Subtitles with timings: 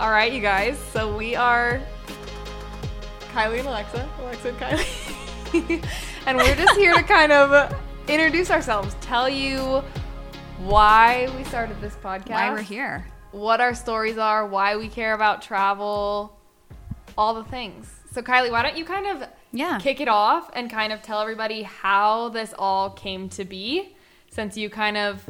[0.00, 0.78] All right, you guys.
[0.94, 1.78] So we are
[3.34, 4.08] Kylie and Alexa.
[4.20, 5.84] Alexa and Kylie.
[6.26, 7.74] and we're just here to kind of
[8.08, 9.84] introduce ourselves, tell you
[10.60, 13.06] why we started this podcast, Why we're here.
[13.32, 16.34] what our stories are, why we care about travel,
[17.18, 17.90] all the things.
[18.12, 19.78] So, Kylie, why don't you kind of Yeah.
[19.80, 23.94] kick it off and kind of tell everybody how this all came to be
[24.30, 25.28] since you kind of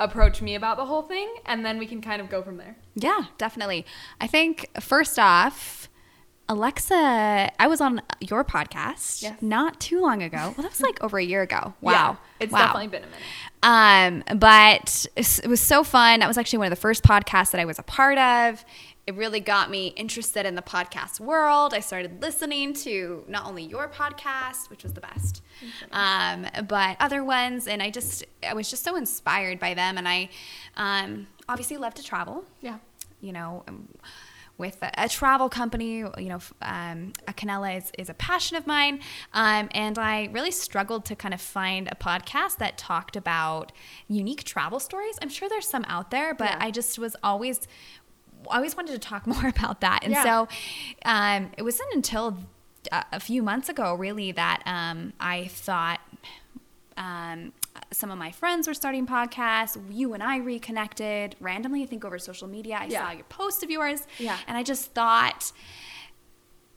[0.00, 2.74] approached me about the whole thing, and then we can kind of go from there.
[2.96, 3.84] Yeah, definitely.
[4.20, 5.88] I think first off,
[6.48, 9.42] Alexa, I was on your podcast Yes.
[9.42, 10.36] not too long ago.
[10.38, 11.74] Well, that was like over a year ago.
[11.80, 11.92] Wow.
[11.92, 12.58] Yeah, it's Wow.
[12.60, 14.24] definitely been a minute.
[14.32, 16.20] Um, but it was so fun.
[16.20, 18.64] That was actually one of the first podcasts that I was a part of.
[19.06, 21.72] It really got me interested in the podcast world.
[21.72, 25.42] I started listening to not only your podcast, which was the best,
[25.92, 29.96] um, but other ones, and I just I was just so inspired by them.
[29.96, 30.28] And I
[30.76, 32.78] um, obviously love to travel Yeah.
[33.20, 33.88] you know, um,
[34.58, 39.00] with a, a travel company, you know, um, Acanela is, is a passion of mine.
[39.34, 43.70] Um, and I really struggled to kind of find a podcast that talked about
[44.08, 45.16] unique travel stories.
[45.22, 46.58] I'm sure there's some out there, but Yeah.
[46.58, 47.68] I just was always,
[48.50, 50.00] I always wanted to talk more about that.
[50.02, 50.22] And Yeah.
[50.24, 50.48] so
[51.04, 52.38] um, it wasn't until
[52.92, 56.00] a, a few months ago, really, that um, I thought,
[56.96, 57.52] um,
[57.92, 59.76] some of my friends were starting podcasts.
[59.90, 62.78] You and I reconnected randomly, I think over social media.
[62.80, 63.04] I Yeah.
[63.04, 64.06] saw your post of yours.
[64.18, 64.38] Yeah.
[64.48, 65.52] And I just thought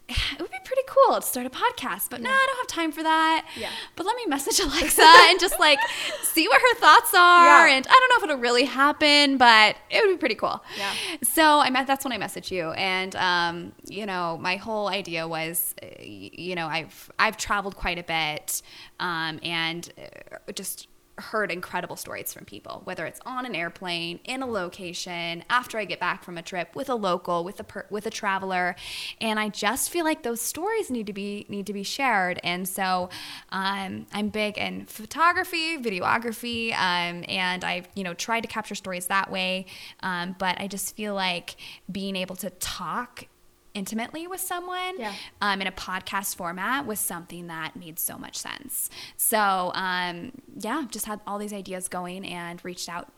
[0.34, 2.92] it would be pretty cool to start a podcast, but no, I don't have time
[2.92, 3.48] for that.
[3.58, 3.70] Yeah.
[3.96, 5.80] But let me message Alexa and just like
[6.24, 7.68] see what her thoughts are.
[7.68, 7.76] Yeah.
[7.76, 10.64] And I don't know if it'll really happen, but it would be pretty cool.
[10.78, 10.92] Yeah.
[11.24, 12.72] So I met, that's when I messaged you.
[12.72, 18.00] And, um, you know, my whole idea was, uh, you know, I've, I've traveled quite
[18.00, 18.62] a bit
[19.00, 20.88] um, and uh, just
[21.20, 25.86] heard incredible stories from people, whether it's on an airplane, in a location, after I
[25.86, 28.76] get back from a trip, with a local, with a per, with a traveler,
[29.22, 32.40] and I just feel like those stories need to be need to be shared.
[32.44, 33.10] And so
[33.52, 39.08] um, I'm big in photography, videography, um, and I've you know tried to capture stories
[39.08, 39.66] that way.
[40.02, 41.56] Um, but I just feel like
[41.92, 43.28] being able to talk
[43.74, 45.14] intimately with someone Yeah.
[45.42, 48.90] um, in a podcast format was something that made so much sense.
[49.18, 53.12] So, um, yeah, just had all these ideas going and reached out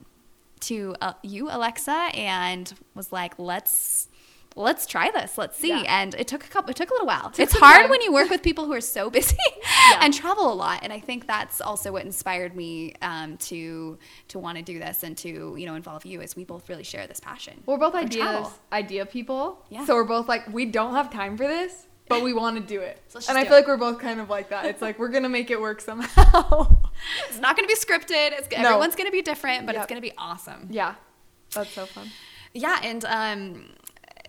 [0.61, 4.07] to uh, you, Alexa, and was like, let's.
[4.55, 5.37] Let's try this.
[5.37, 5.69] Let's see.
[5.69, 5.83] Yeah.
[5.87, 6.69] And it took a couple.
[6.71, 7.29] It took a little while.
[7.29, 7.89] Took it's hard time.
[7.89, 9.37] when you work with people who are so busy
[10.01, 10.81] and travel a lot.
[10.83, 13.97] And I think that's also what inspired me um, to
[14.27, 16.83] to want to do this and to you know involve you, as we both really
[16.83, 17.63] share this passion.
[17.65, 18.53] We're both ideas, travel.
[18.73, 19.63] idea people.
[19.69, 19.85] Yeah.
[19.85, 22.81] So we're both like, we don't have time for this, but we want to do
[22.81, 23.01] it.
[23.07, 23.55] So and I feel it.
[23.57, 24.65] like we're both kind of like that.
[24.65, 26.75] It's like we're gonna make it work somehow.
[27.29, 28.31] It's not going to be scripted.
[28.37, 28.57] It's No.
[28.57, 29.83] everyone's going to be different, but Yep.
[29.83, 30.67] it's going to be awesome.
[30.69, 30.93] yeah,
[31.51, 32.11] that's so fun.
[32.53, 33.69] Yeah, and um,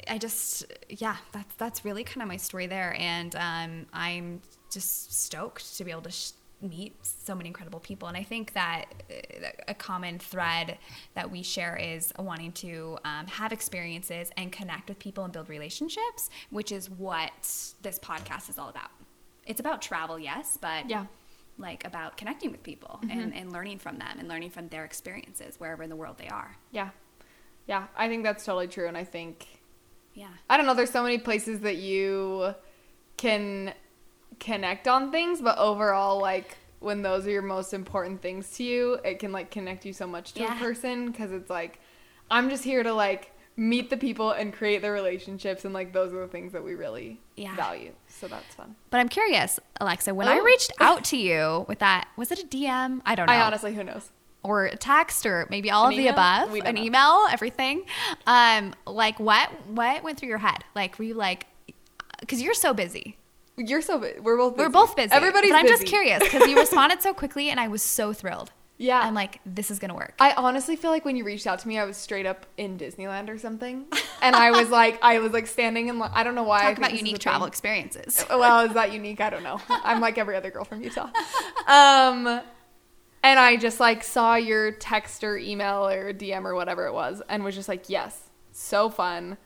[0.08, 4.40] I just yeah, that's that's really kind of my story there, and um, I'm
[4.70, 6.10] just stoked to be able to.
[6.10, 6.30] Sh-
[6.64, 10.78] meet so many incredible people and i think that uh, a common thread
[11.14, 15.48] that we share is wanting to um, have experiences and connect with people and build
[15.48, 17.32] relationships which is what
[17.82, 18.92] this podcast is all about
[19.44, 21.06] it's about travel yes but Yeah.
[21.58, 25.58] like about connecting with people and, and learning from them and learning from their experiences
[25.58, 26.90] wherever in the world they are Yeah,
[27.66, 27.88] yeah.
[27.96, 29.48] I think that's totally true, and I think
[30.14, 30.74] yeah I don't know.
[30.74, 32.54] There's so many places that you
[33.16, 33.72] can
[34.40, 38.94] connect on things, but overall, like when those are your most important things to you,
[39.04, 40.56] it can like connect you so much to Yeah.
[40.56, 41.80] a person because it's like
[42.30, 46.12] I'm just here to like meet the people and create the relationships, and like those
[46.12, 47.54] are the things that we really Yeah.
[47.54, 47.92] value.
[48.08, 48.74] So that's fun.
[48.90, 50.42] But I'm curious, Alexa, when I Oh.
[50.42, 53.00] reached out to you with that, was it a DM?
[53.04, 53.32] I don't know.
[53.32, 54.10] I honestly, who knows?
[54.42, 56.82] Or a text or maybe all An of the above an know.
[56.82, 57.84] email, everything.
[58.26, 60.64] Um, like what what went through your head?
[60.74, 61.46] Like were you like
[62.28, 63.16] cuz you're so busy.
[63.56, 64.18] You're so busy.
[64.20, 64.56] We're both.
[64.56, 64.66] Busy.
[64.66, 65.12] We're both busy.
[65.12, 65.50] Everybody's.
[65.52, 68.50] But I'm just curious cuz you responded so quickly and I was so thrilled.
[68.78, 68.98] Yeah.
[69.00, 70.14] I'm like this is going to work.
[70.18, 72.78] I honestly feel like when you reached out to me, I was straight up in
[72.78, 73.84] Disneyland or something,
[74.20, 76.00] and I was like, I was like standing in.
[76.00, 76.60] li- I don't know why.
[76.62, 77.48] I Talk about unique travel thing.
[77.48, 78.24] experiences.
[78.28, 79.20] well, is that unique?
[79.20, 79.60] I don't know.
[79.68, 81.10] I'm like every other girl from Utah.
[81.68, 82.40] Um,
[83.22, 87.22] and I just like saw your text or email or DM or whatever it was,
[87.28, 89.38] and was just like, yes, so fun.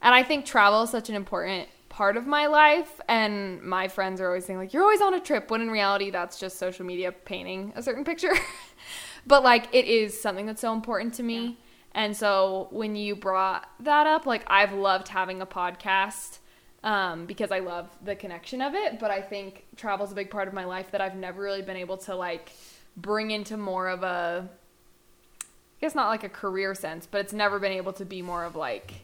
[0.00, 3.00] And I think travel is such an important part of my life.
[3.08, 6.10] And my friends are always saying like, you're always on a trip, when in reality,
[6.10, 8.32] that's just social media painting a certain picture.
[9.26, 11.58] but like, it is something that's so important to me.
[11.92, 16.38] And so when you brought that up, like I've loved having a podcast
[16.84, 19.00] um, because I love the connection of it.
[19.00, 21.76] But I think travel's a big part of my life that I've never really been
[21.76, 22.52] able to like
[22.96, 25.46] bring into more of a, I
[25.80, 28.56] guess not like a career sense, but it's never been able to be more of
[28.56, 29.02] like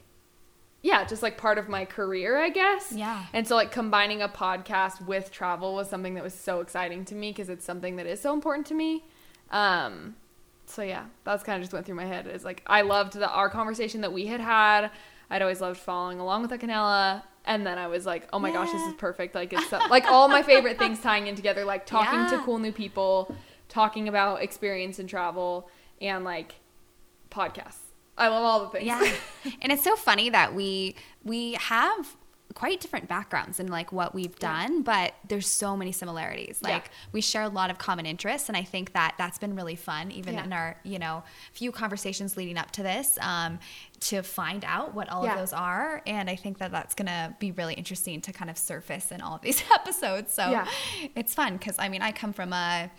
[0.84, 2.92] yeah, just like part of my career, I guess.
[2.92, 3.24] Yeah.
[3.32, 7.14] And so like combining a podcast with travel was something that was so exciting to
[7.14, 9.02] me because it's something that is so important to me.
[9.50, 10.14] Um,
[10.66, 12.26] so yeah, that's kind of just went through my head.
[12.26, 14.90] Is like I loved the our conversation that we had had.
[15.30, 17.22] I'd always loved following along with Acanela.
[17.46, 19.34] And then I was like, oh my gosh, this is perfect.
[19.34, 22.58] Like it's so, like all my favorite things tying in together, like talking to cool
[22.58, 23.34] new people,
[23.68, 25.68] talking about experience and travel,
[26.00, 26.54] and like
[27.30, 27.78] podcasts.
[28.16, 28.86] I love all the things.
[28.86, 29.12] Yeah.
[29.62, 30.94] and it's so funny that we
[31.24, 32.16] we have
[32.54, 36.60] quite different backgrounds in like what we've done, but there's so many similarities.
[36.62, 36.74] Yeah.
[36.74, 39.74] Like we share a lot of common interests, and I think that that's been really
[39.74, 40.44] fun, even Yeah.
[40.44, 43.58] in our you know few conversations leading up to this, um,
[44.00, 45.32] to find out what all Yeah.
[45.32, 46.00] of those are.
[46.06, 49.34] And I think that that's gonna be really interesting to kind of surface in all
[49.34, 50.32] of these episodes.
[50.32, 50.68] So Yeah.
[51.16, 52.92] it's fun because I mean I come from a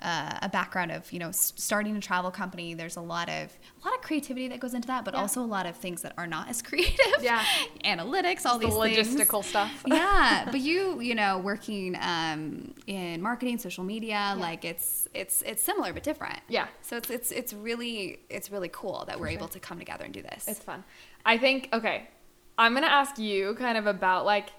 [0.00, 2.74] uh, a background of you know starting a travel company.
[2.74, 3.50] There's a lot of
[3.82, 5.20] a lot of creativity that goes into that, but Yeah.
[5.20, 6.96] also a lot of things that are not as creative.
[7.20, 7.42] Yeah.
[7.84, 9.16] analytics, all the these things.
[9.16, 9.82] logistical stuff.
[9.86, 15.62] yeah, but you you know working um, in marketing, social media, like it's it's it's
[15.62, 16.40] similar but different.
[16.48, 16.68] Yeah.
[16.82, 19.38] So it's it's it's really it's really cool that we're sure.
[19.38, 20.46] able to come together and do this.
[20.46, 20.84] It's fun.
[21.26, 22.08] I think okay.
[22.56, 24.50] I'm gonna ask you kind of about like,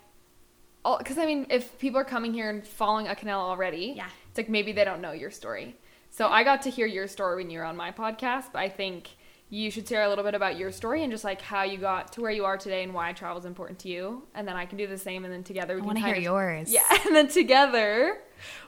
[0.99, 4.07] because I mean, if people are coming here and following Acanela already, Yeah.
[4.39, 5.75] Like maybe they don't know your story.
[6.11, 8.69] So I got to hear your story when you were on my podcast, but I
[8.69, 9.09] think
[9.49, 12.13] you should share a little bit about your story and just like how you got
[12.13, 14.65] to where you are today and why travel is important to you, and then I
[14.65, 16.71] can do the same, and then together we I can want to hear of- yours.
[16.79, 18.19] yeah, and then together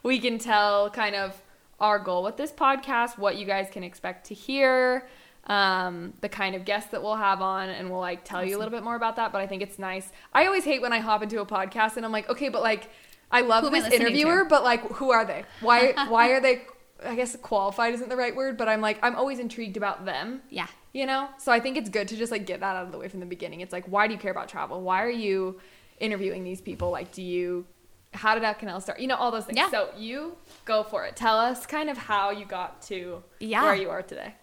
[0.04, 1.42] we can tell kind of
[1.80, 5.08] our goal with this podcast, what you guys can expect to hear,
[5.48, 8.60] um, the kind of guests that we'll have on, and we'll like tell you a
[8.60, 9.32] little bit more about that.
[9.32, 10.12] But I think it's nice.
[10.34, 12.90] I always hate when I hop into a podcast and I'm like, okay, but like
[13.32, 14.50] I love Who I this interviewer, to?
[14.50, 15.44] but like who are they?
[15.62, 16.64] Why why are they?
[17.04, 20.42] I guess qualified isn't the right word, but I'm like I'm always intrigued about them
[20.50, 20.68] Yeah.
[20.94, 22.98] you know so i think it's good to just like get that out of the
[23.00, 25.60] way from the beginning it's like why do you care about travel why are you
[26.00, 27.66] interviewing these people like do you
[28.14, 29.70] how did that canal start you know all those things Yeah.
[29.72, 30.36] so you
[30.66, 33.64] go for it tell us kind of how you got to Yeah.
[33.64, 34.36] where you are today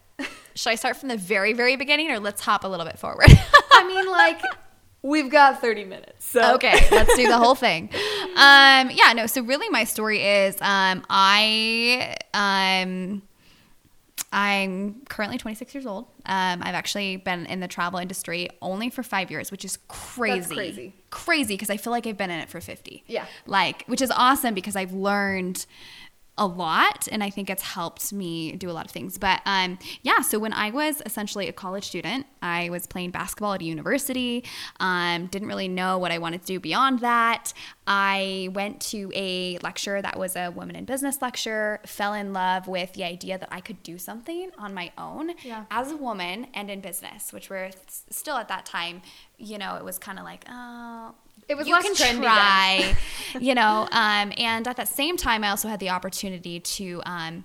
[0.54, 3.26] Should I start from the very very beginning or let's hop a little bit forward?
[3.72, 4.40] i mean like
[5.08, 6.54] we've got 30 minutes so.
[6.54, 7.90] Okay let's do the whole thing.
[8.36, 13.22] Um yeah no so really my story is um i um
[14.32, 16.04] i'm currently 26 years old.
[16.26, 20.54] Um i've actually been in the travel industry only for five years which is crazy.
[20.54, 20.94] Crazy.
[21.10, 23.24] crazy because i feel like i've been in it for 50 Yeah.
[23.46, 25.64] like which is awesome because i've learned
[26.38, 29.78] a lot and i think it's helped me do a lot of things but um,
[30.02, 33.64] yeah so when i was essentially a college student i was playing basketball at a
[33.64, 34.44] university
[34.80, 37.52] um, didn't really know what i wanted to do beyond that
[37.86, 42.66] i went to a lecture that was a women in business lecture fell in love
[42.68, 45.64] with the idea that i could do something on my own Yeah.
[45.70, 47.70] as a woman and in business which were
[48.10, 49.02] still at that time
[49.36, 51.14] you know it was kind of like oh
[51.48, 52.96] It was you less can trendy try
[53.40, 57.44] you know um, and at that same time i also had the opportunity to um,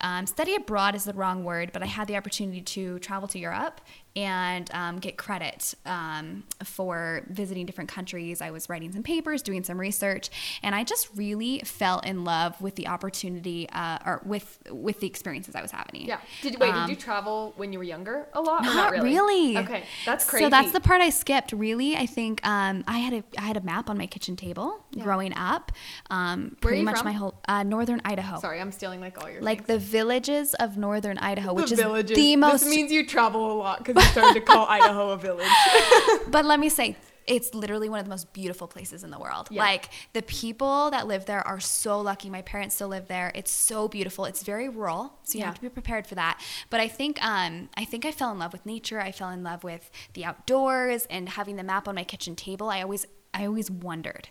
[0.00, 3.38] um, study abroad is the wrong word but i had the opportunity to travel to
[3.38, 3.80] europe
[4.16, 9.62] and um, get credit um, for visiting different countries i was writing some papers doing
[9.62, 10.30] some research
[10.62, 15.06] and i just really fell in love with the opportunity uh, or with with the
[15.06, 18.26] experiences i was having yeah did wait Um, did you travel when you were younger
[18.34, 19.56] a lot or not really.
[19.58, 21.52] okay that's crazy So that's the part I skipped.
[21.52, 24.84] Really, I think um, I had a I had a map on my kitchen table
[24.92, 25.04] Yeah.
[25.04, 25.72] growing up.
[26.10, 27.06] Um, Where are pretty you much from?
[27.06, 29.68] my whole uh, northern Idaho, sorry i'm stealing like all your like things.
[29.68, 32.16] the villages of northern Idaho, which the is villages.
[32.16, 32.64] the most.
[32.64, 35.48] This means you travel a lot because you started to call Idaho a village.
[36.28, 36.96] but let me say.
[37.26, 39.46] It's literally one of the most beautiful places in the world.
[39.52, 39.62] Yeah.
[39.62, 42.28] Like the people that live there are so lucky.
[42.28, 43.30] My parents still live there.
[43.36, 44.24] It's so beautiful.
[44.24, 45.46] It's very rural, so you Yeah.
[45.46, 46.40] have to be prepared for that.
[46.70, 49.00] But I think um, I think I fell in love with nature.
[49.00, 52.68] I fell in love with the outdoors and having the map on my kitchen table.
[52.68, 54.30] I always I always wondered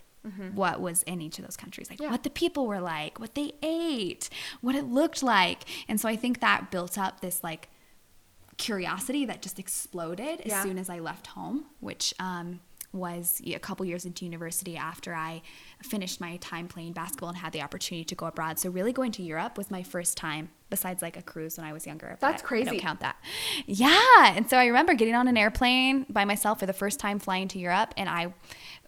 [0.53, 2.05] what was in each of those countries, like Mm-hmm.
[2.05, 2.11] Yeah.
[2.11, 6.17] what the people were like, what they ate, what it looked like, and so I
[6.17, 7.69] think that built up this like
[8.59, 12.59] curiosity that just exploded as soon as I left home, which um,
[12.93, 15.41] was a couple years into university after I
[15.83, 18.59] finished my time playing basketball and had the opportunity to go abroad.
[18.59, 21.74] So really going to Europe was my first time besides like a cruise when I
[21.74, 22.15] was younger.
[22.19, 22.69] That's I crazy.
[22.71, 23.15] don't count that.
[23.65, 24.33] Yeah.
[24.36, 27.48] And so I remember getting on an airplane by myself for the first time flying
[27.50, 28.33] to Europe and I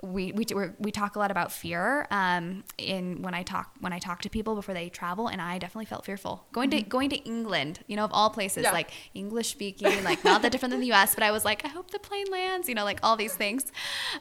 [0.04, 4.00] we we we're, talk a lot about fear um in when I talk when I
[4.00, 6.46] talk to people before they travel and I definitely felt fearful.
[6.52, 8.72] Going to going to England, you know, of all places, Yeah.
[8.74, 11.70] like English speaking, like not that different than the US, but I was like, I
[11.70, 13.72] hope the plane lands, you know, like all these things.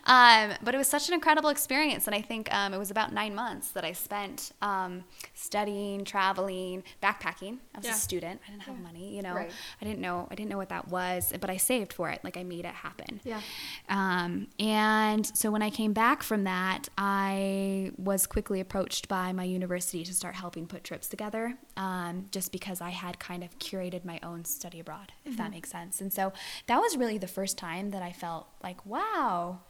[0.04, 2.06] Um, but it was such an incredible experience.
[2.06, 6.82] And I think um, it was about nine months that I spent um, studying, traveling,
[7.02, 7.58] backpacking.
[7.74, 7.92] I was Yeah.
[7.92, 8.40] a student.
[8.46, 9.34] I didn't have money, you know.
[9.34, 9.50] Right.
[9.80, 12.20] I didn't know I didn't know what that was, but I saved for it.
[12.22, 13.20] Like I made it happen.
[13.24, 13.40] Yeah.
[13.88, 19.44] Um, and so when I came back from that, I was quickly approached by my
[19.44, 24.04] university to start helping put trips together, um, just because I had kind of curated
[24.04, 26.00] my own study abroad, if that makes sense.
[26.00, 26.32] And so
[26.66, 29.60] that was really the first time that I felt like, wow,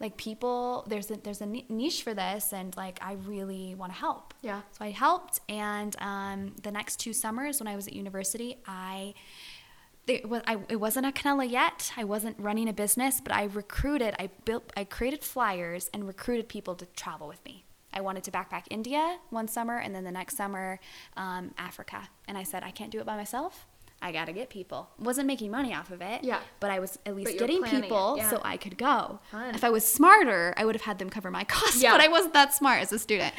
[0.00, 3.98] like people, there's a, there's a niche for this, and like I really want to
[3.98, 4.32] help.
[4.40, 4.62] Yeah.
[4.72, 9.14] So I helped, and um, the next two summers when I was at university, I
[10.06, 11.92] it was I, it wasn't Acanela yet.
[11.96, 14.14] I wasn't running a business, but I recruited.
[14.18, 14.72] I built.
[14.76, 17.64] I created flyers and recruited people to travel with me.
[17.92, 20.80] I wanted to backpack India one summer, and then the next summer,
[21.16, 22.08] um, Africa.
[22.26, 23.66] And I said, I can't do it by myself.
[24.02, 24.88] I got to get people.
[24.98, 26.24] Wasn't making money off of it.
[26.24, 26.40] Yeah.
[26.58, 28.30] But I was at least But you were getting people yeah.
[28.30, 29.20] so I could go.
[29.30, 29.54] Fun.
[29.54, 31.82] If I was smarter, I would have had them cover my costs.
[31.82, 31.92] Yeah.
[31.92, 33.34] But I wasn't that smart as a student.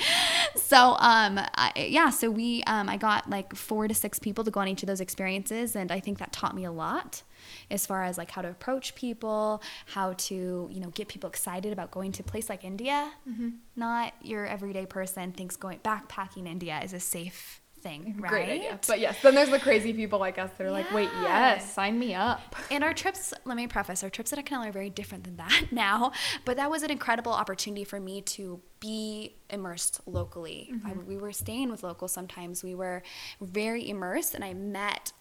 [0.56, 2.10] So um, I, yeah.
[2.12, 4.88] So we um, I got like four to six people to go on each of
[4.88, 7.24] those experiences, and I think that taught me a lot
[7.70, 11.74] as far as like how to approach people, how to you know get people excited
[11.74, 13.12] about going to a place like India.
[13.27, 13.50] Mm-hmm.
[13.75, 18.30] Not your everyday person thinks going backpacking India is a safe thing, right?
[18.30, 18.80] Great idea.
[18.88, 21.98] But yes, then there's the crazy people like us that are like, wait, yes, sign
[22.00, 22.56] me up.
[22.70, 25.68] And our trips, let me preface, our trips at Acanela are very different than that
[25.72, 26.12] now.
[26.46, 30.74] But that was an incredible opportunity for me to be immersed locally.
[30.86, 32.64] I, we were staying with locals sometimes.
[32.64, 33.04] We were
[33.40, 35.12] very immersed, and I met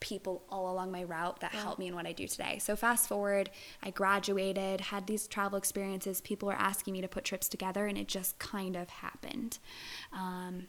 [0.00, 2.58] people all along my route that helped me in what I do today.
[2.60, 3.50] So fast forward,
[3.82, 6.20] I graduated, had these travel experiences.
[6.20, 9.58] People were asking me to put trips together, and it just kind of happened.
[10.12, 10.66] Um,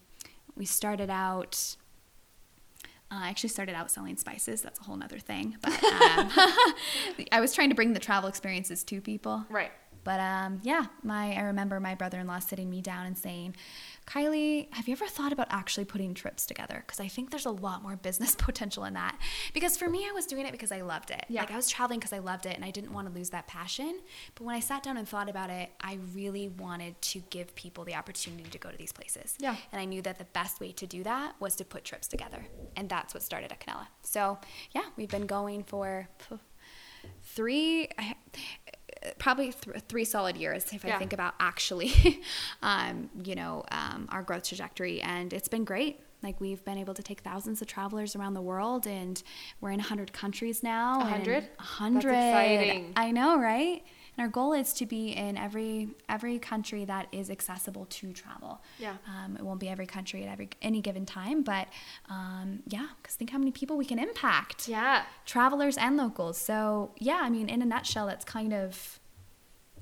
[0.60, 1.76] we started out
[3.10, 4.62] uh, I actually started out selling spices.
[4.62, 5.56] That's a whole nother thing.
[5.62, 6.30] But um,
[7.32, 9.44] I was trying to bring the travel experiences to people.
[9.48, 9.72] Right.
[10.04, 13.56] But um, yeah, my I remember my brother-in-law sitting me down and saying,
[14.10, 16.82] "Kylie, have you ever thought about actually putting trips together?
[16.84, 19.16] Because I think there's a lot more business potential in that.
[19.54, 21.24] Because for me, I was doing it because I loved it.
[21.28, 21.42] Yeah.
[21.42, 23.46] Like I was traveling because I loved it, and I didn't want to lose that
[23.46, 24.00] passion.
[24.34, 27.84] But when I sat down and thought about it, I really wanted to give people
[27.84, 29.36] the opportunity to go to these places.
[29.38, 29.56] Yeah.
[29.70, 32.44] And I knew that the best way to do that was to put trips together.
[32.76, 33.86] And that's what started Acanela.
[34.02, 34.38] So,
[34.72, 36.08] yeah, we've been going for
[37.22, 38.16] three, I-
[39.18, 40.96] probably th- three solid years if Yeah.
[40.96, 42.20] I think about actually,
[42.62, 45.00] um, you know, um, our growth trajectory.
[45.00, 46.00] And it's been great.
[46.22, 49.22] Like we've been able to take thousands of travelers around the world, and
[49.62, 51.00] we're in 100 countries now.
[51.00, 51.44] A hundred?
[51.56, 51.94] 100.
[51.94, 52.92] That's exciting.
[52.94, 53.82] I know, right?
[54.20, 58.60] And our goal is to be in every every country that is accessible to travel.
[58.78, 58.96] Yeah.
[59.08, 61.68] Um, it won't be every country at every any given time, but
[62.10, 64.68] um, yeah, because think how many people we can impact.
[64.68, 65.04] Yeah.
[65.24, 66.36] Travelers and locals.
[66.36, 69.00] So yeah, I mean, in a nutshell, that's kind of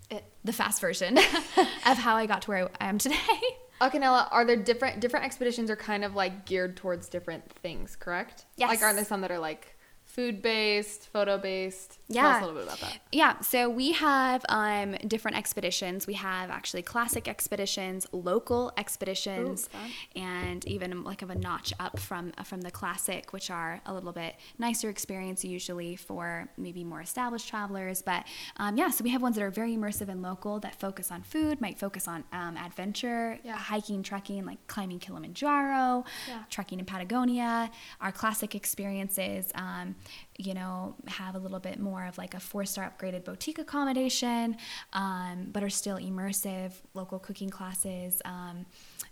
[0.09, 1.19] It, the fast version
[1.85, 3.17] of how I got to where I am today.
[3.81, 8.45] Acanela, are there different different expeditions are kind of like geared towards different things, correct?
[8.57, 8.69] Yes.
[8.69, 9.75] Like, aren't there some that are like
[10.09, 11.99] food based, photo based?
[12.09, 12.23] Yeah.
[12.23, 12.99] Tell us a little bit about that.
[13.13, 16.07] Yeah, so we have um, different expeditions.
[16.07, 22.01] We have actually classic expeditions, local expeditions, Ooh, and even like of a notch up
[22.01, 27.01] from from the classic, which are a little bit nicer experience usually for maybe more
[27.03, 28.03] established travelers.
[28.03, 28.25] But
[28.57, 31.23] um, yeah, so we have ones that are very immersive and local that focus on
[31.23, 33.57] food, might focus on um, adventure, Yeah.
[33.57, 36.43] hiking, trekking, like climbing Kilimanjaro, Yeah.
[36.51, 37.71] trekking in Patagonia.
[38.01, 39.95] Our classic experiences, um,
[40.37, 44.57] you know, have a little bit more of like a four star upgraded boutique accommodation,
[44.93, 48.23] um, but are still immersive, local cooking classes.
[48.25, 48.67] Um,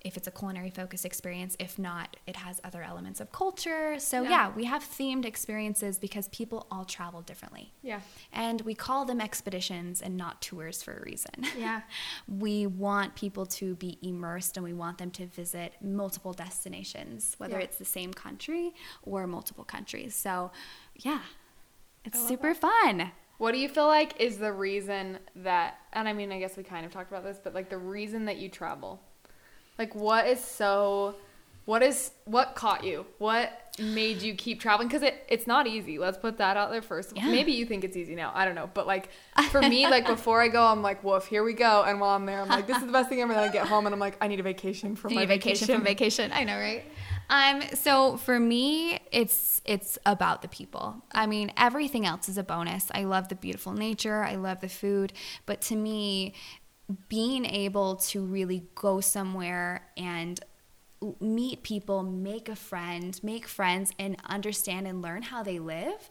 [0.06, 3.98] if it's a culinary focused experience, if not, it has other elements of culture.
[3.98, 4.30] So, Yeah.
[4.30, 7.72] yeah, we have themed experiences because people all travel differently.
[7.82, 8.00] Yeah.
[8.32, 11.44] And we call them expeditions and not tours for a reason.
[11.58, 11.80] Yeah.
[12.28, 17.58] we want people to be immersed and we want them to visit multiple destinations, whether
[17.58, 17.64] Yeah.
[17.64, 20.14] it's the same country or multiple countries.
[20.14, 20.52] So,
[20.94, 21.22] yeah,
[22.04, 23.10] it's super fun.
[23.38, 26.62] What do you feel like is the reason that, and I mean, I guess we
[26.62, 29.02] kind of talked about this, but like the reason that you travel?
[29.78, 31.16] Like, what is so,
[31.64, 33.06] what is, what caught you?
[33.18, 34.88] What made you keep traveling?
[34.88, 35.98] Because it, it's not easy.
[35.98, 37.14] Let's put that out there first.
[37.14, 37.26] Yeah.
[37.26, 38.32] Maybe you think it's easy now.
[38.34, 38.70] I don't know.
[38.72, 39.10] But like,
[39.50, 41.84] for me, like before I go, I'm like, woof, here we go.
[41.86, 43.34] And while I'm there, I'm like, this is the best thing ever.
[43.34, 45.66] Then I get home and I'm like, I need a vacation from my you vacation
[45.66, 46.32] from vacation?
[46.32, 46.84] I know, right?
[47.28, 51.02] Um, so for me, it's it's about the people.
[51.12, 52.88] I mean, everything else is a bonus.
[52.92, 54.22] I love the beautiful nature.
[54.22, 55.12] I love the food,
[55.44, 56.34] but to me,
[57.08, 60.40] being able to really go somewhere and
[61.20, 66.08] meet people, make a friend, make friends, and understand and learn how they live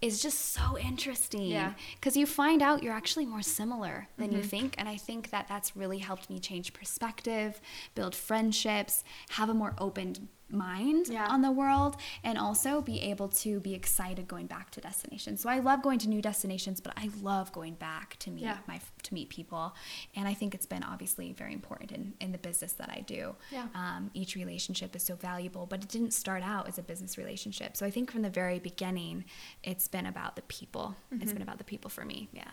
[0.00, 1.46] is just so interesting.
[1.46, 1.74] Yeah.
[1.94, 4.36] Because you find out you're actually more similar than Mm-hmm.
[4.36, 4.74] you think.
[4.76, 7.60] And I think that that's really helped me change perspective,
[7.94, 11.26] build friendships, have a more open mind Yeah.
[11.28, 15.40] on the world, and also be able to be excited going back to destinations.
[15.40, 18.58] So I love going to new destinations, but I love going back to meet Yeah.
[18.68, 19.74] my to meet people.
[20.14, 23.34] And I think it's been obviously very important in, in the business that I do.
[23.50, 23.68] Yeah.
[23.74, 27.76] Um, each relationship is so valuable, but it didn't start out as a business relationship.
[27.76, 29.24] So I think from the very beginning,
[29.62, 30.94] it's been about the people.
[31.10, 32.28] It's been about the people for me.
[32.32, 32.44] Yeah.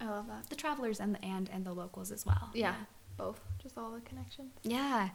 [0.00, 0.48] I love that.
[0.50, 2.50] The travelers and the, and, and the locals as well.
[2.52, 2.74] Yeah,
[3.16, 3.40] both.
[3.62, 4.52] Just all the connections.
[4.62, 5.10] Yeah.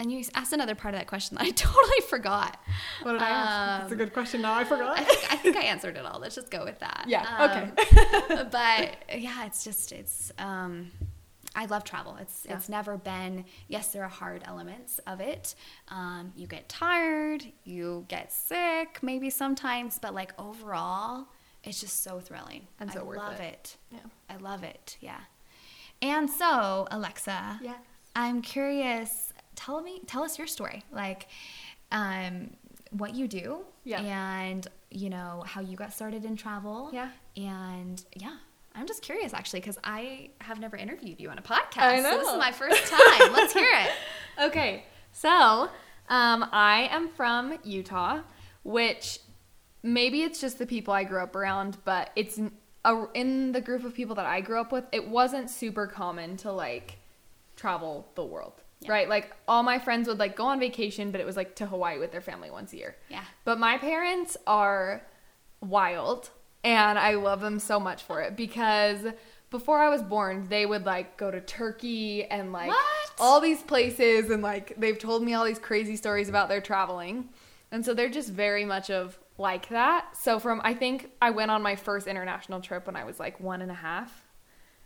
[0.00, 2.56] And you asked another part of that question that I totally forgot.
[3.02, 3.80] What did I ask?
[3.82, 4.42] That's a good question.
[4.42, 4.98] Now I forgot.
[4.98, 6.20] I think, I think I answered it all.
[6.20, 7.04] Let's just go with that.
[7.08, 10.30] Yeah, Um, but yeah, it's just it's.
[10.38, 10.92] Um,
[11.56, 12.16] I love travel.
[12.20, 12.54] It's Yeah.
[12.56, 13.44] it's never been.
[13.66, 15.56] Yes, there are hard elements of it.
[15.88, 17.44] Um, you get tired.
[17.64, 18.98] You get sick.
[19.02, 21.26] Maybe sometimes, but like overall,
[21.64, 22.68] it's just so thrilling.
[22.78, 23.42] And so I worth love it.
[23.42, 23.76] it.
[23.90, 23.98] Yeah.
[24.30, 24.96] I love it.
[25.00, 25.18] Yeah.
[26.00, 27.80] And so, Alexa, Yes.
[28.14, 29.27] I'm curious.
[29.58, 30.84] Tell me, tell us your story.
[30.92, 31.26] Like,
[31.90, 32.50] um,
[32.92, 34.00] what you do, Yeah.
[34.02, 37.10] and you know how you got started in travel, Yeah.
[37.36, 38.36] and yeah.
[38.74, 41.78] I'm just curious, actually, because I have never interviewed you on a podcast.
[41.78, 43.32] I So this is my first time.
[43.32, 43.90] Let's hear it.
[44.40, 45.68] Okay, so
[46.08, 48.20] um, I am from Utah,
[48.62, 49.18] which
[49.82, 52.38] maybe it's just the people I grew up around, but it's
[52.84, 56.36] a, in the group of people that I grew up with, it wasn't super common
[56.38, 56.98] to like
[57.56, 58.62] travel the world.
[58.80, 58.92] Yeah.
[58.92, 59.08] Right?
[59.08, 61.98] Like all my friends would like go on vacation, but it was like to Hawaii
[61.98, 62.96] with their family once a year.
[63.08, 63.24] Yeah.
[63.44, 65.02] But my parents are
[65.60, 66.30] wild
[66.62, 69.00] and I love them so much for it because
[69.50, 73.10] before I was born, they would like go to Turkey and like What?
[73.18, 77.30] all these places and like they've told me all these crazy stories about their traveling.
[77.72, 80.16] And so they're just very much of like that.
[80.16, 83.40] So from I think I went on my first international trip when I was like
[83.40, 84.26] one and a half.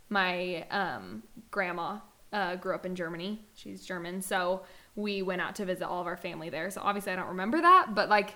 [0.08, 1.99] My um, grandma
[2.33, 3.45] uh, grew up in Germany.
[3.55, 4.62] She's German, so
[4.95, 6.71] we went out to visit all of our family there.
[6.71, 8.35] So obviously I don't remember that, but like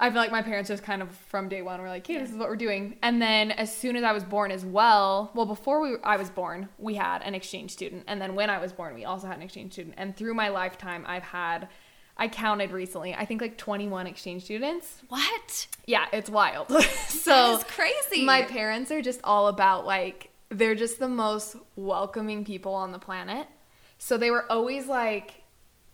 [0.00, 2.30] I feel like my parents just kind of from day one were like, "Hey, this
[2.30, 5.46] is what we're doing." And then as soon as I was born as well, well
[5.46, 8.72] before we I was born, we had an exchange student, and then when I was
[8.72, 9.96] born, we also had an exchange student.
[9.98, 11.68] And through my lifetime, I've had
[12.16, 15.02] I counted recently, I think like 21 exchange students.
[15.08, 15.68] What?
[15.86, 16.68] Yeah, it's wild.
[17.08, 18.24] so crazy.
[18.24, 22.98] My parents are just all about like they're just the most welcoming people on the
[22.98, 23.46] planet.
[23.98, 25.42] So they were always like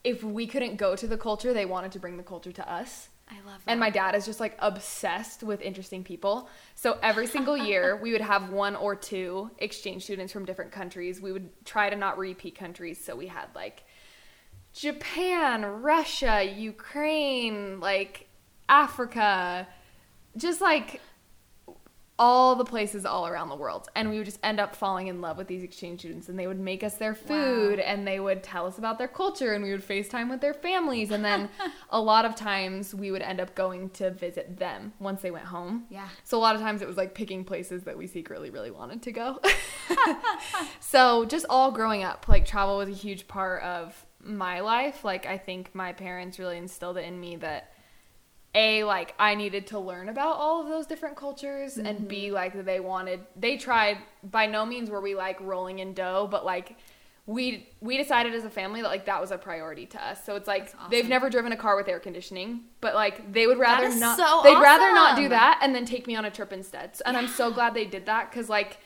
[0.04, 3.08] if we couldn't go to the culture, they wanted to bring the culture to us.
[3.28, 3.70] I love that.
[3.70, 6.48] And my dad is just like obsessed with interesting people.
[6.74, 11.22] So every single year, we would have one or two exchange students from different countries.
[11.22, 13.02] We would try to not repeat countries.
[13.02, 13.84] So we had like
[14.74, 18.28] Japan, Russia, Ukraine, like
[18.68, 19.66] Africa,
[20.36, 21.00] just like
[22.16, 23.88] all the places all around the world.
[23.96, 26.46] And we would just end up falling in love with these exchange students and they
[26.46, 27.84] would make us their food Wow.
[27.84, 31.10] and they would tell us about their culture and we would FaceTime with their families.
[31.10, 31.48] And then
[31.90, 35.46] a lot of times we would end up going to visit them once they went
[35.46, 35.86] home.
[35.90, 36.08] Yeah.
[36.22, 39.02] So a lot of times it was like picking places that we secretly really wanted
[39.02, 39.40] to go.
[40.80, 45.04] so just all growing up, like travel was a huge part of my life.
[45.04, 47.72] Like I think my parents really instilled it in me that
[48.54, 52.34] a like I needed to learn about all of those different cultures and B Mm-hmm.
[52.34, 56.44] like they wanted they tried by no means were we like rolling in dough but
[56.44, 56.76] like
[57.26, 60.22] we we decided as a family that like that was a priority to us.
[60.24, 60.90] So it's like awesome.
[60.90, 64.42] they've never driven a car with air conditioning, but like they would rather not so
[64.44, 66.90] they'd rather not do that and then take me on a trip instead.
[67.06, 68.78] And I'm so glad they did that cuz like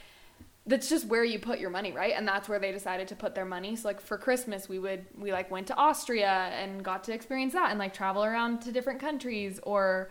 [0.69, 2.13] that's just where you put your money, right?
[2.15, 3.75] And that's where they decided to put their money.
[3.75, 7.55] So like for Christmas, we would we like went to Austria and got to experience
[7.55, 10.11] that and like travel around to different countries or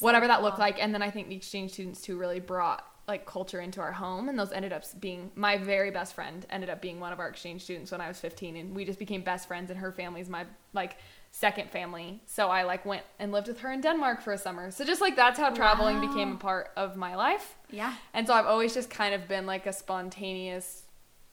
[0.00, 0.82] whatever that looked like.
[0.82, 4.28] And then I think the exchange students too really brought like culture into our home
[4.28, 7.28] and those ended up being my very best friend ended up being one of our
[7.28, 10.28] exchange students when I was 15 and we just became best friends and her family's
[10.28, 10.98] my like
[11.34, 12.20] second family.
[12.26, 14.70] So I like went and lived with her in Denmark for a summer.
[14.70, 16.08] So just like that's how traveling Wow.
[16.08, 17.56] became a part of my life.
[17.70, 17.94] Yeah.
[18.14, 20.82] And so I've always just kind of been like a spontaneous,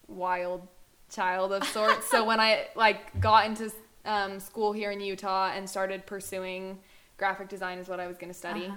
[0.08, 0.68] wild
[1.10, 2.10] child of sorts.
[2.10, 3.72] so when I like got into
[4.06, 6.80] um, school here in Utah and started pursuing
[7.18, 8.76] graphic design is what I was going to study, Uh-huh.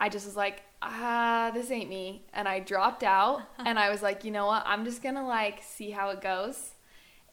[0.00, 2.22] I just was like, ah, this ain't me.
[2.32, 4.62] And I dropped out and I was like, you know what?
[4.64, 6.70] I'm just going to like see how it goes.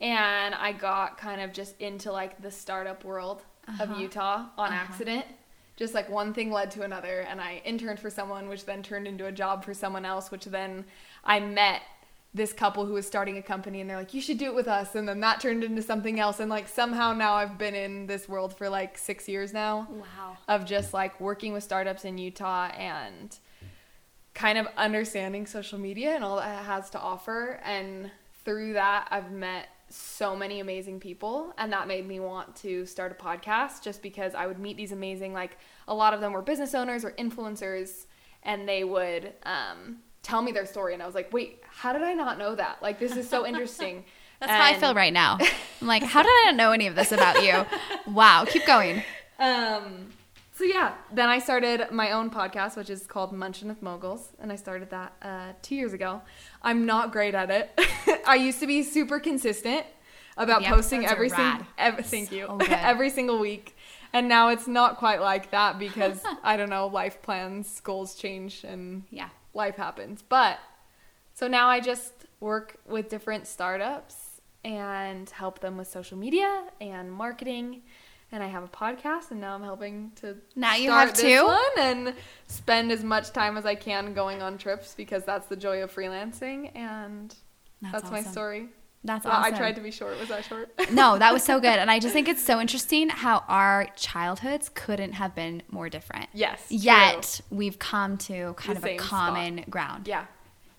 [0.01, 3.43] And I got kind of just into like the startup world
[3.79, 3.99] of Uh-huh.
[4.01, 4.75] Utah on Uh-huh.
[4.75, 5.25] accident.
[5.77, 9.07] Just like one thing led to another, and I interned for someone, which then turned
[9.07, 10.85] into a job for someone else, which then
[11.23, 11.81] I met
[12.33, 14.67] this couple who was starting a company and they're like, you should do it with
[14.67, 14.93] us.
[14.95, 16.41] And then that turned into something else.
[16.41, 20.37] And like somehow now I've been in this world for like six years now Wow.
[20.49, 23.37] of just like working with startups in Utah and
[24.33, 27.59] kind of understanding social media and all that it has to offer.
[27.63, 28.11] And
[28.43, 31.53] through that, I've met so many amazing people.
[31.57, 34.91] And that made me want to start a podcast just because I would meet these
[34.91, 38.05] amazing, like, a lot of them were business owners or influencers,
[38.43, 40.93] and they would um, tell me their story.
[40.93, 42.81] And I was like, wait, how did I not know that?
[42.81, 44.05] Like, this is so interesting.
[44.39, 45.37] That's how I feel right now.
[45.81, 47.65] I'm like, how did I not know any of this about you?
[48.07, 48.45] Wow.
[48.47, 49.01] Keep going.
[49.39, 50.09] Um,
[50.53, 54.51] so yeah, then I started my own podcast, which is called Munchin with Moguls, and
[54.51, 56.21] I started that uh, two years ago.
[56.61, 57.71] I'm not great at it.
[58.25, 59.85] I used to be super consistent
[60.37, 61.65] about The posting every single.
[61.77, 62.45] Every, thank you.
[62.47, 63.75] So every single week,
[64.13, 68.63] and now it's not quite like that because I don't know, life plans, goals change,
[68.63, 69.29] and Yeah.
[69.53, 70.21] life happens.
[70.27, 70.59] But
[71.33, 77.11] so now I just work with different startups and help them with social media and
[77.11, 77.83] marketing.
[78.31, 81.39] And I have a podcast, and now I'm helping to Now you start have this
[81.39, 81.45] two?
[81.45, 82.13] one and
[82.47, 85.93] spend as much time as I can going on trips because that's the joy of
[85.93, 87.33] freelancing, and
[87.91, 88.67] That's, that's, my story.
[89.03, 89.53] That's Well, awesome.
[89.53, 90.19] I tried to be short.
[90.19, 90.69] Was that short?
[90.91, 91.77] no, that was so good.
[91.77, 96.27] And I just think it's so interesting how our childhoods couldn't have been more different.
[96.33, 96.67] yes.
[96.69, 96.77] true.
[96.77, 99.09] Yet we've come to kind The of a same spot.
[99.09, 100.07] common ground.
[100.07, 100.25] Yeah.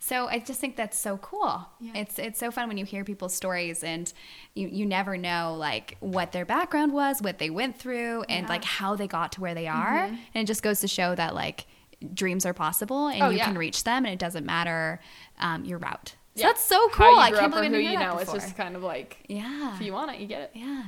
[0.01, 1.67] So I just think that's so cool.
[1.81, 1.93] Yeah.
[1.97, 4.13] It's it's so fun when you hear people's stories and
[4.55, 8.39] you, you never know like what their background was, what they went through, and Yeah.
[8.43, 8.49] Mm-hmm.
[8.51, 9.97] like how they got to where they are.
[10.05, 11.67] And it just goes to show that like
[12.15, 13.47] dreams are possible and Oh, you yeah.
[13.47, 15.01] can reach them, and it doesn't matter
[15.41, 16.15] um, your route.
[16.37, 16.47] So Yeah.
[16.49, 17.19] that's so cool.
[17.19, 18.19] I can't believe who you know.
[18.19, 19.75] It's just kind of like yeah.
[19.75, 20.51] if you want it, you get it.
[20.55, 20.85] Yeah.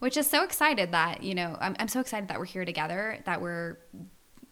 [0.00, 3.18] Which is so excited that, you know, I'm, I'm so excited that we're here together,
[3.24, 3.78] that we're,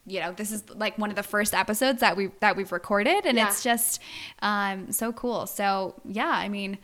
[0.07, 3.27] you know, this is like one of the first episodes that we that we've recorded
[3.27, 3.49] and Yeah.
[3.49, 4.01] it's just
[4.43, 5.47] um, so cool.
[5.47, 6.79] So yeah, I mean,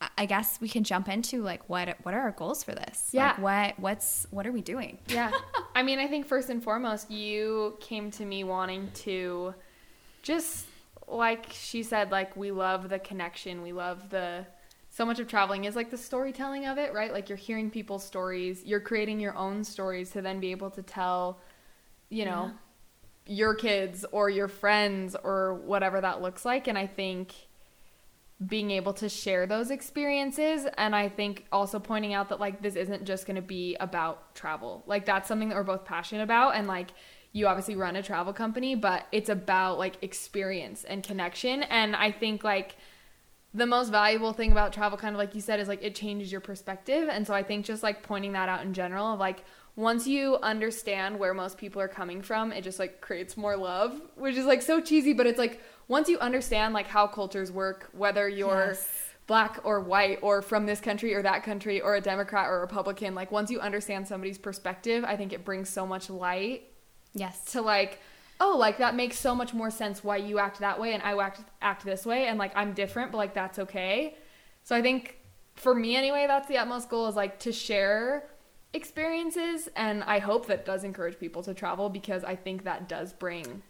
[0.00, 3.08] I- I guess we can jump into like what what are our goals for this?
[3.12, 3.28] Yeah.
[3.28, 4.98] Like what what's what are we doing?
[5.08, 5.30] Yeah.
[5.74, 9.54] I mean, I think first and foremost, you came to me wanting to
[10.22, 10.66] just
[11.08, 13.62] like she said, like we love the connection.
[13.62, 14.46] We love the
[14.90, 17.12] so much of traveling is like the storytelling of it, right?
[17.12, 20.82] Like you're hearing people's stories, you're creating your own stories to then be able to
[20.82, 21.40] tell,
[22.10, 22.52] you know,
[23.26, 26.68] your kids or your friends or whatever that looks like.
[26.68, 27.34] And I think
[28.46, 32.74] being able to share those experiences and i think also pointing out that like this
[32.74, 36.56] isn't just going to be about travel like that's something that we're both passionate about
[36.56, 36.90] and like
[37.34, 42.10] you obviously run a travel company but it's about like experience and connection and i
[42.10, 42.76] think like
[43.52, 46.32] the most valuable thing about travel kind of like you said is like it changes
[46.32, 49.44] your perspective and so i think just like pointing that out in general of like
[49.76, 54.00] once you understand where most people are coming from it just like creates more love
[54.16, 57.90] which is like so cheesy but it's like once you understand like how cultures work
[57.92, 58.88] whether you're Yes.
[59.26, 62.60] black or white or from this country or that country or a democrat or a
[62.60, 66.68] republican like once you understand somebody's perspective i think it brings so much light
[67.14, 67.44] Yes.
[67.52, 68.00] to like
[68.40, 71.16] oh like that makes so much more sense why you act that way and i
[71.16, 74.16] act act this way and like i'm different but like that's okay
[74.64, 75.18] so i think
[75.54, 78.28] for me anyway that's the utmost goal is like to share
[78.72, 83.12] experiences and i hope that does encourage people to travel because i think that does
[83.12, 83.62] bring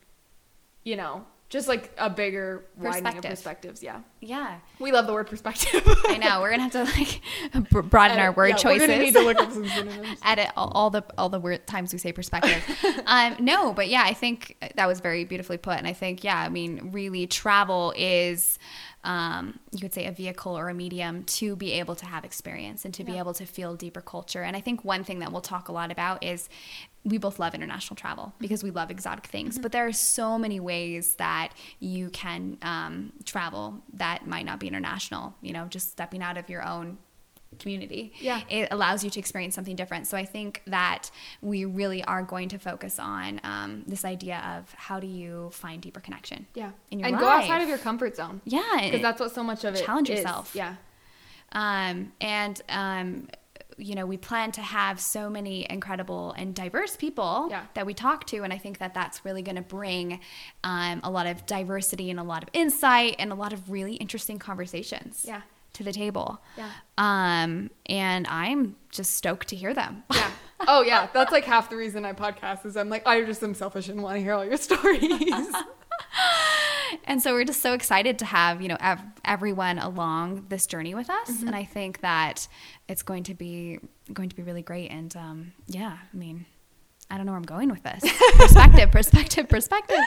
[0.82, 3.30] you know just like a bigger widening of Perspective.
[3.30, 4.56] perspectives yeah Yeah.
[4.80, 6.40] we love the word perspective I know.
[6.40, 8.80] We're going to have to like br- broaden our word Yeah, choices.
[8.80, 11.66] we're gonna need to look up some synonyms edit all, all the all the word
[11.66, 12.62] times we say perspective.
[13.06, 16.38] um, no, but yeah, I think that was very beautifully put, and I think yeah,
[16.38, 18.58] I mean, really, travel is.
[19.04, 22.84] Um, you could say a vehicle or a medium to be able to have experience
[22.84, 24.42] and to be able to feel deeper culture.
[24.42, 26.48] And I think one thing that we'll talk a lot about is
[27.04, 29.58] we both love international travel because we love exotic things.
[29.58, 34.68] But there are so many ways that you can um, travel that might not be
[34.68, 35.34] international.
[35.42, 36.96] You know, just stepping out of your own
[37.58, 38.40] community Yeah.
[38.48, 40.06] it allows you to experience something different.
[40.06, 44.72] So I think that we really are going to focus on um, this idea of
[44.74, 46.46] how do you find deeper connection.
[46.54, 49.42] yeah In your and go outside of your comfort zone Yeah, because that's what so
[49.42, 50.18] much of it Challenge is.
[50.20, 50.52] yourself.
[50.54, 50.76] yeah
[51.52, 53.28] um, and um,
[53.76, 57.64] you know we plan to have so many incredible and diverse people Yeah.
[57.74, 60.20] that we talk to, and I think that that's really going to bring
[60.64, 63.94] um, a lot of diversity and a lot of insight and a lot of really
[63.96, 65.24] interesting conversations.
[65.26, 65.42] Yeah.
[65.74, 66.40] To the table.
[66.56, 66.70] Yeah.
[66.98, 70.02] Um, and I'm just stoked to hear them.
[70.12, 70.30] Yeah.
[70.66, 73.52] Oh yeah, that's like half the reason I podcast is I'm like I just am
[73.52, 75.02] selfish and want to hear all your stories.
[77.04, 80.94] and so we're just so excited to have you know ev- everyone along this journey
[80.94, 81.48] with us Mm-hmm.
[81.48, 82.46] and i think that
[82.88, 83.78] it's going to be
[84.12, 86.46] going to be really great and um, yeah i mean
[87.10, 88.02] i don't know where i'm going with this
[88.36, 89.98] perspective perspective perspective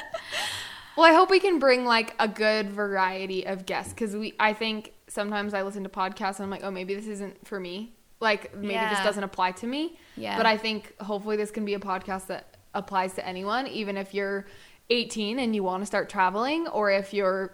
[0.96, 4.34] Well, I hope we can bring like a good variety of guests because we.
[4.40, 7.60] I think sometimes I listen to podcasts and I'm like, oh, maybe this isn't for
[7.60, 7.94] me.
[8.20, 9.98] Like maybe this doesn't apply to me.
[10.16, 10.38] Yeah.
[10.38, 14.14] But I think hopefully this can be a podcast that applies to anyone, even if
[14.14, 14.46] you're
[14.90, 17.54] 18 and you want to start traveling, or if you're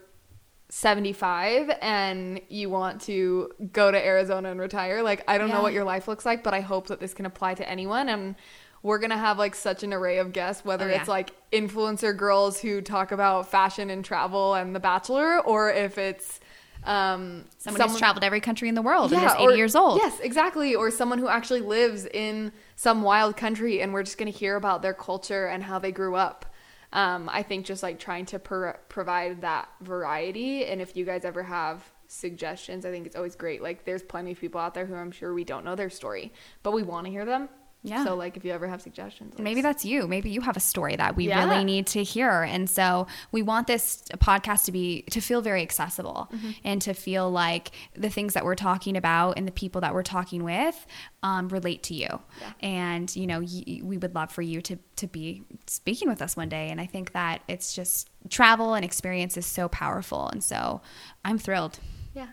[0.70, 5.04] 75 and you want to go to Arizona and retire.
[5.04, 7.26] Like I don't know what your life looks like, but I hope that this can
[7.26, 8.36] apply to anyone and
[8.82, 11.00] we're going to have like such an array of guests whether Oh, yeah.
[11.00, 15.98] it's like influencer girls who talk about fashion and travel and the bachelor or if
[15.98, 16.40] it's
[16.86, 20.00] um Someone, who's traveled every country in the world and is 80 or- years old.
[20.02, 20.76] Yes, exactly.
[20.76, 24.56] Or someone who actually lives in some wild country and we're just going to hear
[24.56, 26.46] about their culture and how they grew up.
[26.92, 30.66] Um, I think just like trying to provide that variety.
[30.66, 33.64] And if you guys ever have suggestions, I think it's always great.
[33.64, 36.32] Like, there's plenty of people out there who I'm sure we don't know their story,
[36.62, 37.50] but we want to hear them.
[37.86, 38.06] Yeah.
[38.06, 40.08] So, like, if you ever have suggestions, Maybe that's you.
[40.08, 41.44] Maybe you have a story that we Yeah.
[41.44, 42.44] really need to hear.
[42.44, 46.52] And so we want this podcast to be to feel very accessible Mm-hmm.
[46.64, 50.02] and to feel like the things that we're talking about and the people that we're
[50.04, 50.86] talking with
[51.24, 52.08] um, relate to you.
[52.40, 52.54] Yeah.
[52.62, 56.38] And you know, y- we would love for you to to be speaking with us
[56.38, 56.70] one day.
[56.70, 60.30] And I think that it's just travel and experience is so powerful.
[60.30, 60.82] And so
[61.26, 61.80] I'm thrilled.
[62.16, 62.28] Yeah.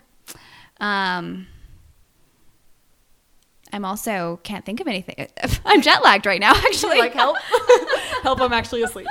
[0.79, 1.47] Um,
[3.73, 5.27] I'm also can't think of anything.
[5.65, 6.51] I'm jet lagged right now.
[6.55, 7.37] Actually, like, help.
[8.23, 9.07] help, I'm actually asleep.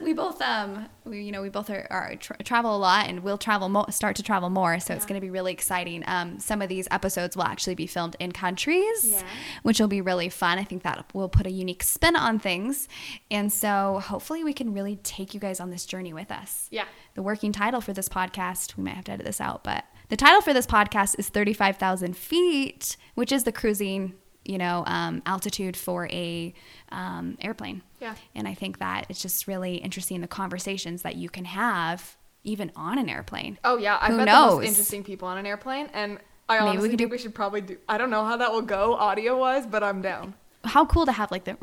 [0.00, 3.20] we both um we you know we both are, are tra- travel a lot and
[3.20, 6.38] we'll travel mo- start to travel more so it's going to be really exciting um
[6.38, 9.22] some of these episodes will actually be filmed in countries Yeah.
[9.62, 12.86] which will be really fun i think that will put a unique spin on things
[13.30, 16.84] and so hopefully we can really take you guys on this journey with us Yeah.
[17.14, 20.18] the working title for this podcast we might have to edit this out but the
[20.18, 25.76] title for this podcast is 35000 feet which is the cruising you know um, altitude
[25.76, 26.54] for a
[26.92, 28.14] um, airplane Yeah.
[28.32, 32.70] and I think that it's just really interesting the conversations that you can have even
[32.76, 33.58] on an airplane.
[33.64, 36.64] Oh yeah, I've Who met the most interesting people on an airplane, and I Maybe
[36.64, 37.78] we honestly could think do- we should probably do.
[37.88, 40.34] I don't know how that will go audio wise, but I'm down.
[40.62, 41.56] How cool to have like the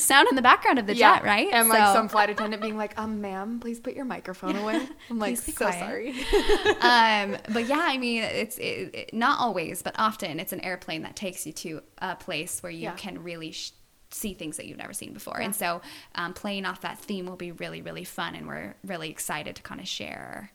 [0.00, 1.48] sound in the background of the jet, right?
[1.52, 4.86] And like So- some flight attendant being like, "Um, ma'am, please put your microphone away."
[5.10, 5.78] I'm like, so quiet.
[5.78, 6.10] sorry.
[6.80, 11.02] um, but yeah, I mean, it's it, it- not always, but often it's an airplane
[11.02, 12.94] that takes you to a place where you Yeah.
[12.94, 13.72] can really sh-
[14.10, 15.36] see things that you've never seen before.
[15.38, 15.44] Yeah.
[15.46, 15.82] And so,
[16.14, 19.62] um, playing off that theme will be really, really fun, and we're really excited to
[19.62, 20.50] kind of share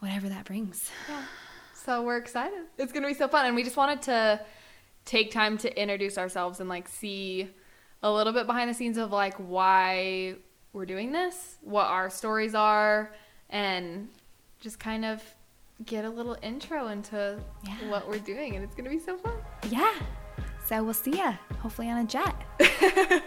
[0.00, 0.90] whatever that brings.
[1.08, 1.22] Yeah.
[1.74, 2.60] So we're excited.
[2.78, 4.40] It's gonna be so fun, and we just wanted to
[5.06, 7.48] take time to introduce ourselves and like see
[8.02, 10.36] a little bit behind the scenes of like why
[10.72, 13.12] we're doing this, what our stories are,
[13.50, 14.08] and
[14.60, 15.22] just kind of
[15.84, 17.88] get a little intro into Yeah.
[17.90, 19.34] what we're doing, and it's gonna be so fun.
[19.70, 19.92] Yeah.
[20.66, 22.34] So we'll see ya, hopefully on a jet.